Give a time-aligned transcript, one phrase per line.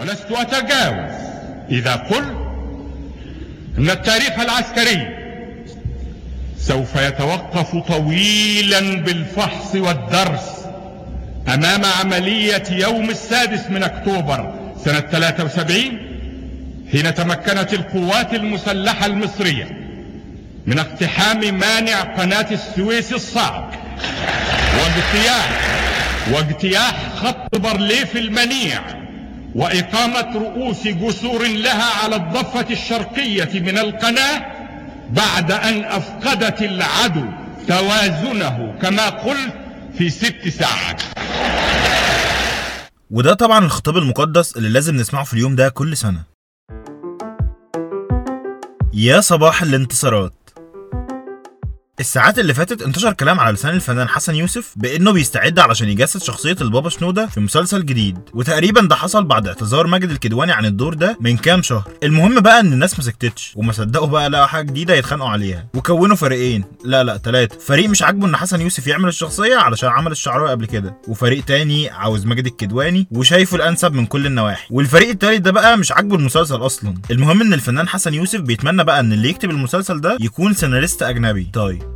[0.00, 1.12] ولست أتجاوز.
[1.70, 2.36] إذا قلت
[3.78, 5.08] أن التاريخ العسكري
[6.58, 10.50] سوف يتوقف طويلا بالفحص والدرس
[11.54, 15.74] أمام عملية يوم السادس من أكتوبر سنة 73
[16.92, 19.68] حين تمكنت القوات المسلحة المصرية
[20.66, 23.74] من اقتحام مانع قناة السويس الصعب
[24.74, 25.60] واجتياح
[26.32, 28.99] واجتياح خط برليف المنيع
[29.54, 34.46] وإقامة رؤوس جسور لها على الضفة الشرقية من القناة
[35.10, 37.24] بعد أن أفقدت العدو
[37.68, 39.54] توازنه كما قلت
[39.98, 41.02] في ست ساعات.
[43.10, 46.22] وده طبعا الخطاب المقدس اللي لازم نسمعه في اليوم ده كل سنة.
[48.94, 50.32] يا صباح الانتصارات.
[52.00, 56.56] الساعات اللي فاتت انتشر كلام على لسان الفنان حسن يوسف بإنه بيستعد علشان يجسد شخصية
[56.60, 58.18] البابا شنودة في مسلسل جديد.
[58.34, 61.88] وتقريبا ده حصل بعد اعتذار ماجد الكدواني عن الدور ده من كام شهر.
[62.02, 65.66] المهم بقى إن الناس ما سكتتش وما صدقوا بقى لقوا حاجة جديدة يتخانقوا عليها.
[65.74, 66.64] وكونوا فريقين.
[66.84, 70.66] لا لا ثلاثة فريق مش عاجبه إن حسن يوسف يعمل الشخصية علشان عمل الشعراوي قبل
[70.66, 70.96] كده.
[71.08, 74.66] وفريق تاني عاوز ماجد الكدواني وشايفه الأنسب من كل النواحي.
[74.70, 76.94] والفريق التالت ده بقى مش عاجبه المسلسل أصلا.
[77.10, 81.50] المهم إن الفنان حسن يوسف بيتمنى بقى إن اللي يكتب المسلسل ده يكون سيناريست أجنبي.
[81.52, 81.89] طيب.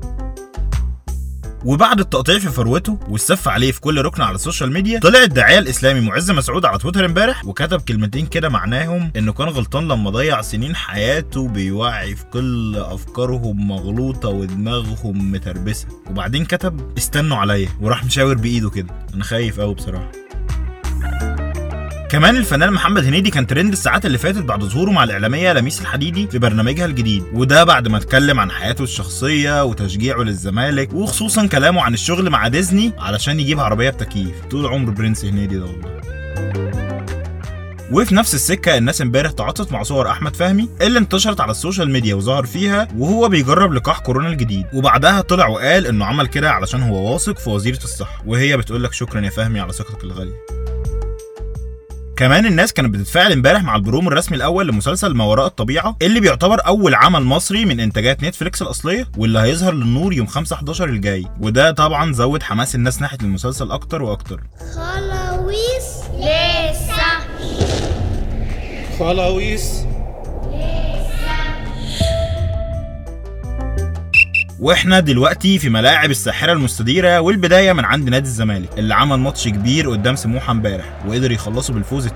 [1.65, 5.59] وبعد التقطيع في فروته والسف عليه في كل ركن على ال social media طلع الداعيه
[5.59, 10.43] الإسلامي معز مسعود على تويتر امبارح وكتب كلمتين كده معناهم انه كان غلطان لما ضيع
[10.43, 15.87] سنين حياته بيوعي في كل أفكارهم مغلوطة ودماغهم متربسة.
[16.11, 19.07] وبعدين كتب استنوا عليا وراح مشاور بإيده كده.
[19.15, 20.24] أنا خايف قوي بصراحة.
[22.15, 26.27] كمان الفنان محمد هنيدي كان ترند الساعات اللي فاتت بعد ظهوره مع الإعلامية لميس الحديدي
[26.27, 27.25] في برنامجها الجديد.
[27.33, 32.93] وده بعد ما اتكلم عن حياته الشخصية وتشجيعه للزمالك وخصوصا كلامه عن الشغل مع ديزني
[32.99, 34.45] علشان يجيب عربية بتكييف.
[34.51, 36.01] طول عمر برنس هنيدي ده والله.
[37.93, 41.91] وفي نفس السكة الناس امبارح تعاطت مع صور أحمد فهمي اللي انتشرت على ال social
[41.91, 44.67] media وظهر فيها وهو بيجرب لقاح كورونا الجديد.
[44.75, 48.23] وبعدها طلع وقال إنه عمل كده علشان هو واثق في وزيرة الصحة.
[48.27, 50.64] وهي بتقول لك شكرا يا فهمي على ثقتك الغالية.
[52.17, 56.67] كمان الناس كانت بتتفاعل امبارح مع البرومو الرسمي الأول لمسلسل ما وراء الطبيعة اللي بيعتبر
[56.67, 61.27] أول عمل مصري من إنتاجات نتفليكس الأصلية واللي هيظهر للنور يوم 5 11 الجاي.
[61.41, 64.41] وده طبعا زود حماس الناس ناحية المسلسل أكتر وأكتر.
[64.75, 67.05] خلاويص لسه.
[68.99, 69.71] خلاويص
[74.65, 79.91] وإحنا دلوقتي في ملاعب الساحرة المستديرة والبداية من عند نادي الزمالك اللي عمل ماتش كبير
[79.91, 82.11] قدام سموحة امبارح وقدر يخلصوا بالفوز 2-1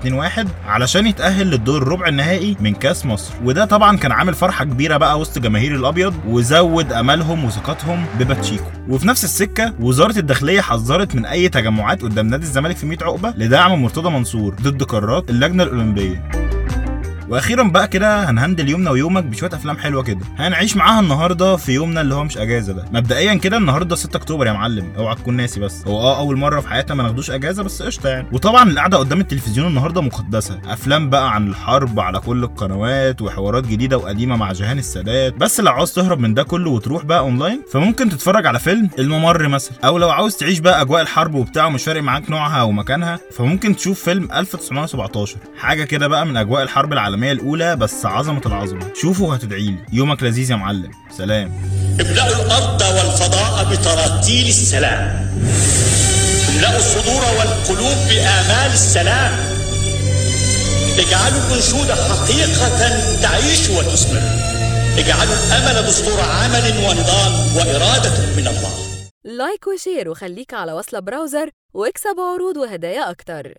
[0.67, 3.33] علشان يتأهل للدور الربع النهائي من كاس مصر.
[3.43, 8.65] وده طبعا كان عامل فرحة كبيرة بقى وسط جماهير الأبيض وزود أملهم وثقتهم بباتشيكو.
[8.87, 13.33] وفي نفس السكة وزارة الداخلية حذرت من أي تجمعات قدام نادي الزمالك في 100 عقبة
[13.37, 16.38] لدعم مرتضى منصور ضد قرارات اللجنة الأولمبية.
[17.29, 20.19] وأخيرا بقى كده هنهندل يومنا ويومك بشوية أفلام حلوة كده.
[20.37, 22.85] هنعيش معاها النهارده في يومنا اللي هو مش أجازة ده.
[22.93, 24.91] مبدئيا كده النهارده 6 أكتوبر يا معلم.
[24.97, 25.83] أوعى تكون ناسي بس.
[25.87, 28.27] هو آه أول مرة في حياتنا ما ناخدوش أجازة بس قشطة يعني.
[28.31, 30.59] وطبعا القعدة قدام التلفزيون النهارده مقدسة.
[30.69, 35.33] أفلام بقى عن الحرب على كل القنوات وحوارات جديدة وقديمة مع جهان السادات.
[35.35, 39.47] بس لو عاوز تهرب من ده كله وتروح بقى أونلاين فممكن تتفرج على فيلم الممر
[39.47, 39.77] مثلا.
[39.85, 44.03] أو لو عاوز تعيش بقى أجواء الحرب وبتاع ومش فارق معاك نوعها ومكانها فممكن تشوف
[44.03, 47.18] فيلم 1917 حاجة كده بقى من أجواء الحرب العالمية.
[47.23, 48.91] الأولى بس عظمة العظمة.
[49.01, 50.91] شوفوا هتدعيلي يومك لذيذ يا معلم.
[51.17, 51.51] سلام.
[52.01, 55.29] املأوا الأرض والفضاء بتراتيل السلام.
[56.49, 59.59] املأوا الصدور والقلوب بآمال السلام.
[60.99, 62.79] اجعلوا الأنشود حقيقة
[63.21, 64.21] تعيش وتثمر
[64.97, 68.73] اجعلوا الأمل دستور عمل ونضال وإرادة من الله.
[69.23, 73.53] like و share وخليك على وصلة browser واكسب عروض وهدايا أكتر.